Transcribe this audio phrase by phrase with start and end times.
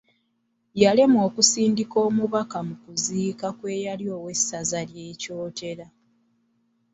[0.81, 5.87] Yalemwa okusindika omubaka mu kuziika kw’eyali omubaka w’essaza lya Kyotera.